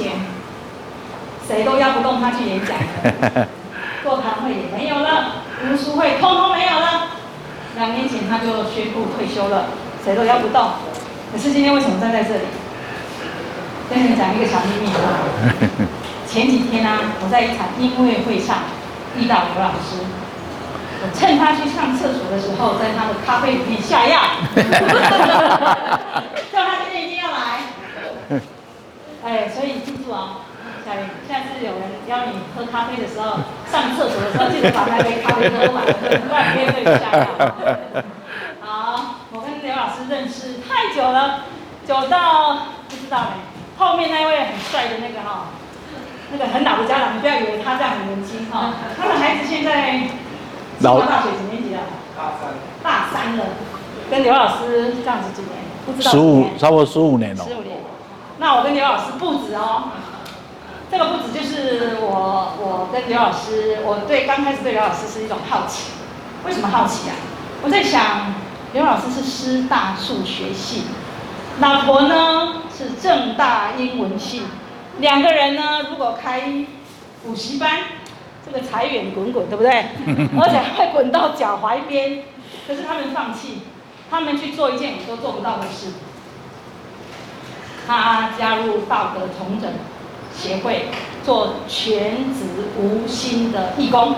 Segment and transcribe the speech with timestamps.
[0.00, 0.12] 前，
[1.46, 2.76] 谁都邀不动他去演讲，
[4.04, 7.08] 座谈会也没有了，读书会通通没有了。
[7.76, 9.66] 两年前他就宣布退休了，
[10.04, 10.70] 谁都邀不动。
[11.32, 12.40] 可是今天为什么站在这里？
[13.90, 15.24] 跟你们讲一个小秘密啊！
[16.28, 18.58] 前几天呢、我在一场音乐会上
[19.16, 20.04] 遇到刘老师，
[21.00, 24.20] 我趁他去上厕所的时候，在他的咖啡里面下药，
[29.28, 30.48] 哎，所以记住啊、哦，
[30.88, 30.96] 下
[31.28, 37.28] 下次有人邀你喝咖啡的时候，上厕所的时候，记得把那杯咖啡喝完，不然别人会下药。
[38.58, 41.44] 好，我跟刘老师认识太久了，
[41.86, 43.44] 久到不知道呢。
[43.76, 45.52] 后面那位很帅的那个哈，
[46.32, 50.08] 那个很老的家长，你不要以为他这样很年轻哈，他的孩子现在
[50.80, 51.82] 清华大学几年级了？
[52.16, 52.56] 大三。
[52.82, 53.44] 大三了，
[54.10, 55.52] 跟刘老师这样子几年？
[55.84, 56.10] 不知道。
[56.10, 57.44] 十五，差不多十五年了。
[57.44, 57.67] 十五。
[58.38, 59.90] 那我跟刘老师不止哦，
[60.90, 65.90] 这个不止就是我，我跟刘老师，我对刚开始对刘老师是一种好奇。
[66.46, 67.16] 为什么好奇啊？
[67.62, 68.32] 我在想，
[68.72, 70.84] 刘老师是师大数学系。
[71.58, 74.44] 老婆呢是正大英文系，
[74.98, 76.64] 两个人呢如果开
[77.24, 77.80] 补习班，
[78.46, 79.72] 这个财源滚滚，对不对？
[80.40, 82.22] 而且会滚到脚踝边。
[82.68, 83.62] 可是他们放弃，
[84.08, 85.88] 他们去做一件我都做不到的事。
[87.88, 89.72] 他加入道德重整
[90.36, 90.88] 协会，
[91.24, 92.44] 做全职
[92.78, 94.14] 无薪的义工。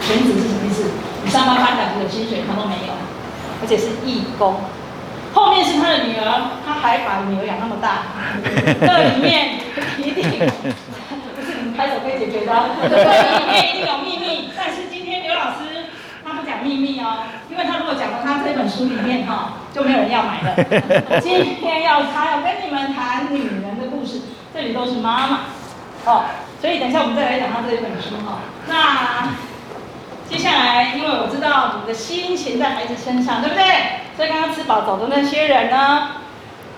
[0.00, 0.84] 全职是什么意思？
[1.24, 2.94] 你上班班长有薪水，他都没有，
[3.60, 4.54] 而且是义工。
[5.34, 8.14] 后面是他的女儿，他还把女儿养那么大，
[8.46, 9.58] 这里面
[9.98, 12.54] 一定不是你们拍手可以解决的，
[12.88, 14.50] 这里面一定有秘密。
[14.56, 15.90] 但是今天刘老师
[16.24, 21.20] 他不讲秘密哦，因为他如果讲到他这本书里面哈，就没有人要买了。
[21.20, 24.20] 今天要他要跟你们谈女人的故事，
[24.52, 25.40] 这里都是妈妈
[26.04, 26.24] 哦，
[26.60, 28.40] 所以等一下我们再来讲到这一本书哈。
[28.68, 29.34] 那。
[30.28, 33.64] 接下来，因为我知道你的心情在孩子身上，对不对？
[34.16, 36.08] 所以刚刚吃饱走的那些人呢，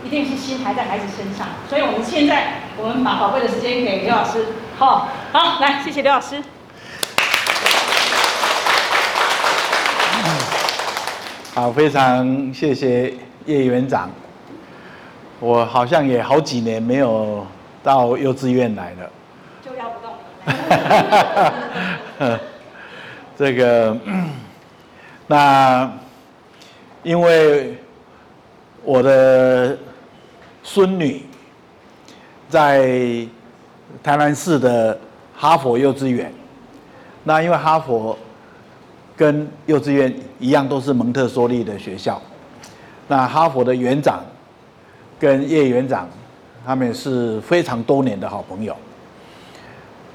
[0.04, 1.46] 一定是心还在孩子身上。
[1.66, 4.48] 所以我们现在，我们把宝贵的时间给刘老师。
[4.78, 6.42] 好，好，来，谢谢刘老师。
[11.58, 13.12] 好，非常谢谢
[13.44, 14.08] 叶园长。
[15.40, 17.44] 我好像也好几年没有
[17.82, 19.10] 到幼稚园来了。
[19.60, 20.12] 就要不动。
[23.36, 23.96] 这个，
[25.26, 25.92] 那
[27.02, 27.76] 因为
[28.84, 29.76] 我的
[30.62, 31.26] 孙女
[32.48, 32.86] 在
[34.00, 34.96] 台南市的
[35.34, 36.32] 哈佛幼稚园，
[37.24, 38.16] 那因为哈佛
[39.18, 42.22] 跟幼稚园一样都是蒙特梭利的学校，
[43.08, 44.24] 那哈佛的园长
[45.18, 46.08] 跟叶园长
[46.64, 48.74] 他们是非常多年的好朋友，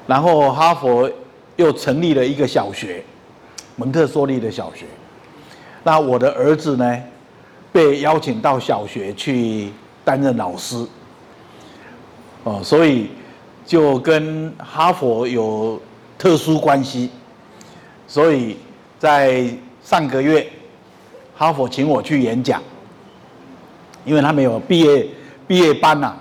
[0.06, 1.08] 然后哈佛
[1.56, 3.04] 又成立了一个小学。
[3.76, 4.86] 蒙特梭利的小学，
[5.82, 7.02] 那我的儿子呢，
[7.72, 9.72] 被邀请到小学去
[10.04, 10.86] 担任老师，
[12.44, 13.10] 哦，所以
[13.66, 15.82] 就跟哈佛有
[16.16, 17.10] 特殊关系，
[18.06, 18.56] 所以
[18.98, 19.46] 在
[19.82, 20.46] 上个月，
[21.36, 22.62] 哈佛请我去演讲，
[24.04, 25.06] 因为他们有毕业
[25.46, 26.16] 毕业班呐、啊，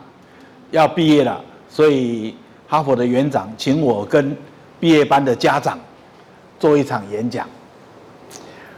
[0.72, 2.35] 要毕业了，所以
[2.67, 4.35] 哈佛的园长请我跟
[4.79, 5.79] 毕业班的家长。
[6.59, 7.45] 做一场演讲，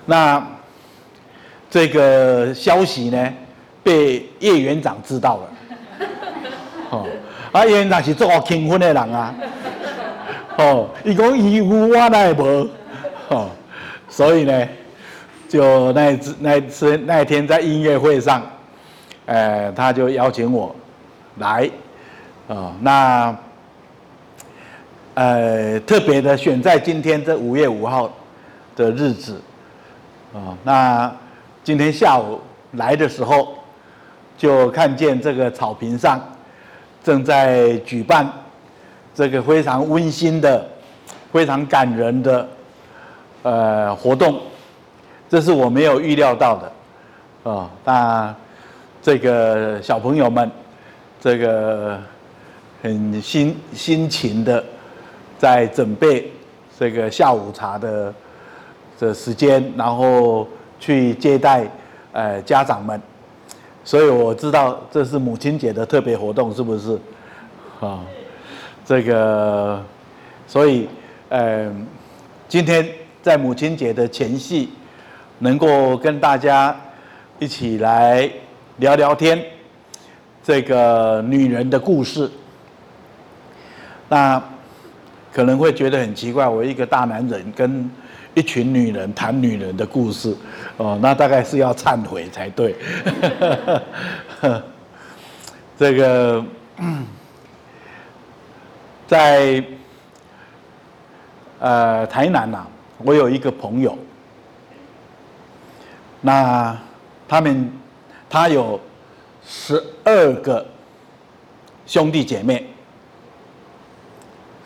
[0.07, 0.43] 那
[1.69, 3.33] 这个消息呢，
[3.83, 5.43] 被叶园长知道了。
[6.89, 7.05] 哦，
[7.51, 9.35] 啊，叶园长是做我庆婚的人啊。
[10.57, 12.67] 哦，伊讲伊有我奈无。
[13.29, 13.49] 哦，
[14.15, 14.65] 所以呢，
[15.49, 18.41] 就那一次那一次那一天在音乐会上，
[19.25, 20.73] 呃，他就邀请我
[21.39, 21.69] 来。
[22.47, 23.35] 啊，那。
[25.15, 28.13] 呃，特别的选在今天这五月五号
[28.75, 29.41] 的日子，
[30.33, 31.09] 啊，那
[31.63, 32.39] 今天下午
[32.73, 33.55] 来的时候，
[34.37, 36.19] 就看见这个草坪上
[37.01, 38.29] 正在举办
[39.13, 40.67] 这个非常温馨的、
[41.31, 42.45] 非常感人的
[43.45, 44.41] 呃活动，
[45.29, 48.35] 这是我没有预料到的，啊，那
[49.01, 50.49] 这个小朋友们
[51.21, 51.99] 这个
[52.81, 54.63] 很辛辛勤的。
[55.37, 56.31] 在准备
[56.79, 58.13] 这个下午茶的
[58.97, 60.47] 的时间，然后
[60.79, 61.69] 去接待
[62.13, 62.99] 呃家长们，
[63.83, 66.97] 所以我知道这是母亲节的特别活动，是不是？
[67.81, 67.99] 啊，
[68.85, 69.83] 这个，
[70.47, 70.87] 所以
[71.27, 71.69] 呃，
[72.47, 72.87] 今天
[73.25, 74.69] 在母亲节的前夕，
[75.39, 76.79] 能够跟大家
[77.39, 78.29] 一起来
[78.77, 79.43] 聊聊天，
[80.43, 82.29] 这个女人的故事。
[84.07, 84.39] 那
[85.33, 87.89] 可能会觉得很奇怪，我一个大男人跟
[88.35, 90.37] 一群女人谈女人的故事，
[90.77, 92.75] 哦，那大概是要忏悔才对。
[95.79, 96.45] 这个
[99.07, 99.63] 在
[101.57, 102.67] 呃台南呐、啊，
[102.99, 103.97] 我有一个朋友，
[106.21, 106.77] 那
[107.27, 107.71] 他们
[108.29, 108.79] 他有
[109.45, 110.65] 十二个
[111.85, 112.65] 兄弟姐妹。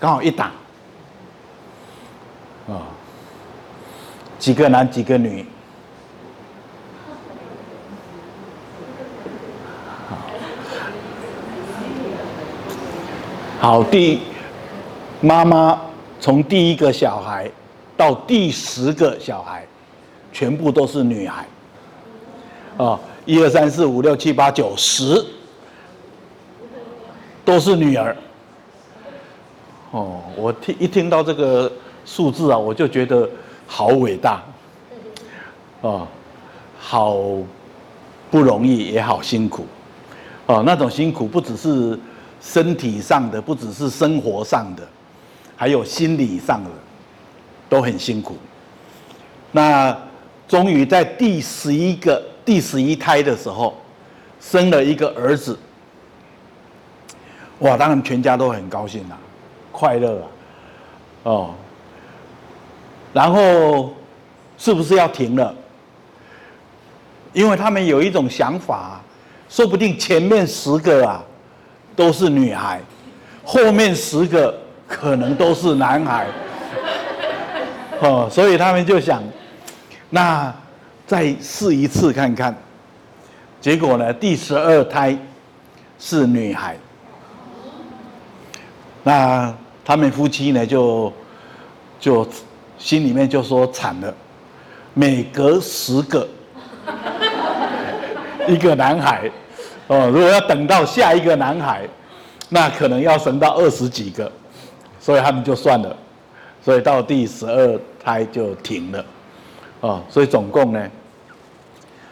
[0.02, 0.50] 刚好一档，
[2.70, 2.88] 啊，
[4.38, 5.46] 几个男几个女，
[13.60, 14.22] 好，第
[15.20, 15.78] 妈妈
[16.22, 17.52] 从第一个小孩
[18.00, 19.68] 到第十个小孩，
[20.32, 21.46] 全部都是女孩，
[22.78, 25.22] 啊，一二三四五六七八九十，
[27.44, 28.16] 都是女儿。
[29.92, 31.70] 哦，我听一听到这个
[32.06, 33.30] 数字啊，我就觉得
[33.68, 34.42] 好伟大，
[35.82, 36.08] 哦，
[36.80, 37.18] 好
[38.32, 39.66] 不容易，也好辛苦，
[40.46, 42.00] 哦，那种辛苦不只是
[42.40, 44.88] 身体上的，不只是生活上的，
[45.58, 46.70] 还有心理上的，
[47.70, 48.36] 都很辛苦。
[49.52, 49.98] 那
[50.48, 53.78] 终于在第十一个、第十一胎的时候，
[54.42, 55.58] 生了一个儿子，
[57.60, 59.18] 哇，当然全家都很高兴啊。
[59.72, 60.26] 快乐啊，
[61.24, 61.56] 哦，
[63.14, 63.94] 然后
[64.58, 65.56] 是不是要停了？
[67.32, 69.00] 因为他们有一种想法，
[69.48, 71.24] 说不定前面十个啊
[71.96, 72.82] 都是女孩，
[73.44, 76.28] 后面十个可能都是男孩，
[78.02, 79.22] 哦，所以他们就想，
[80.10, 80.54] 那
[81.06, 82.56] 再试一次看看。
[83.62, 85.18] 结果呢，第十二胎
[85.98, 86.78] 是女孩，
[89.04, 89.54] 那。
[89.82, 91.12] 他们夫妻呢，就
[92.00, 92.28] 就
[92.78, 94.14] 心里面就说惨了，
[94.94, 96.28] 每隔十个
[98.48, 99.32] 一个男孩，
[99.88, 101.90] 哦，如果要等到下一个男孩，
[102.50, 104.32] 那可能要生到二十几个，
[105.00, 105.98] 所以他们就算了，
[106.62, 109.06] 所以到第十二胎就停了，
[109.82, 110.90] 哦，所以总共呢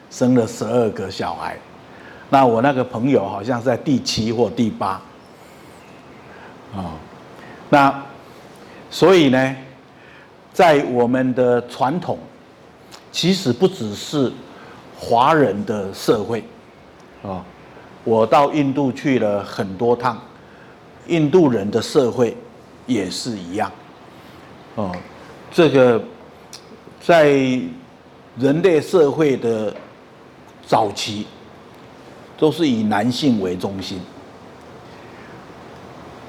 [0.09, 1.57] 生了十二个小孩，
[2.29, 5.01] 那我那个朋友好像是在第七或第八，啊、
[6.75, 6.91] 哦。
[7.69, 8.03] 那，
[8.89, 9.55] 所以呢，
[10.53, 12.17] 在我们的传统，
[13.11, 14.31] 其实不只是
[14.97, 16.41] 华人的社会，
[17.21, 17.43] 啊，
[18.05, 20.17] 我到印度去了很多趟，
[21.07, 22.37] 印度人的社会
[22.85, 23.69] 也是一样，
[24.77, 24.95] 哦，
[25.51, 26.01] 这个
[27.01, 27.27] 在
[28.37, 29.75] 人类社会的
[30.65, 31.27] 早期，
[32.37, 33.99] 都是以男性为中心，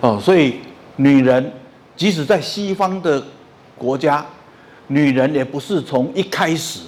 [0.00, 0.56] 哦，所以。
[1.00, 1.52] 女人，
[1.94, 3.22] 即使在西方的
[3.76, 4.26] 国家，
[4.88, 6.80] 女人也不是从一开始，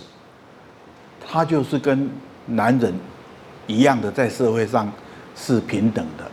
[1.25, 2.11] 她就是跟
[2.47, 2.93] 男人
[3.69, 4.93] 一样的在社会上
[5.37, 6.25] 是平等的。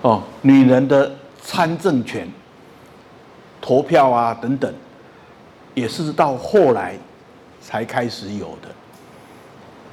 [0.00, 2.26] 哦，女人的参政权、
[3.68, 4.72] 投票啊等等，
[5.74, 6.96] 也是到后来
[7.60, 8.68] 才开始有的。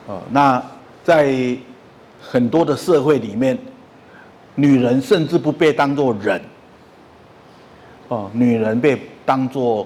[0.07, 0.63] 哦，那
[1.03, 1.57] 在
[2.21, 3.59] 很多的社会里面，
[4.55, 6.41] 女人甚至不被当作人。
[8.07, 9.85] 哦，女人被当作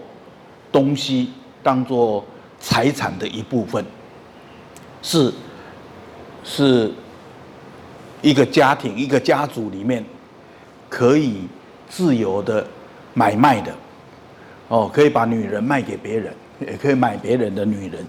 [0.71, 1.31] 东西，
[1.63, 2.23] 当作
[2.59, 3.83] 财产的一部分，
[5.01, 5.33] 是
[6.43, 6.91] 是
[8.21, 10.05] 一个家庭、一个家族里面
[10.87, 11.47] 可以
[11.89, 12.67] 自由的
[13.13, 13.73] 买卖的。
[14.67, 18.05] 哦，可以把女人卖给别人，也可以买别人的女人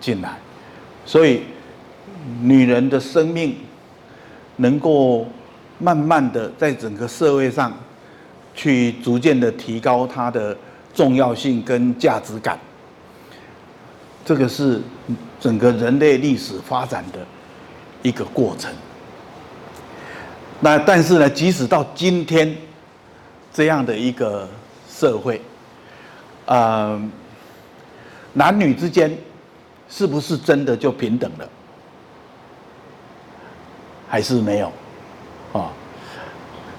[0.00, 0.36] 进来。
[1.06, 1.42] 所以，
[2.40, 3.56] 女人的生命
[4.56, 5.26] 能够
[5.78, 7.72] 慢慢的在整个社会上。
[8.54, 10.56] 去逐渐的提高它的
[10.92, 12.58] 重要性跟价值感，
[14.24, 14.82] 这个是
[15.38, 17.20] 整个人类历史发展的
[18.02, 18.68] 一个过程。
[20.58, 22.52] 那但是呢，即使到今天
[23.58, 24.48] 这样的一个
[24.88, 25.42] 社会，
[26.46, 26.96] 呃，
[28.32, 29.12] 男女之间
[29.88, 31.48] 是不是真的就平等了？
[34.08, 34.70] 还是没有？
[35.52, 35.72] 啊，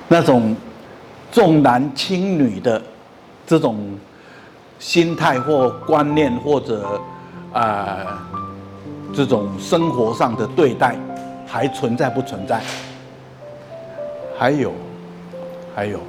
[0.07, 0.55] 那种。
[1.31, 2.81] 重男轻女的
[3.45, 3.95] 这种
[4.79, 6.99] 心态或观念，或者
[7.53, 8.07] 啊、呃、
[9.13, 10.95] 这种生活上的对待，
[11.45, 12.59] 还存在不存在？
[14.39, 14.73] 还有，
[15.75, 15.99] 还有，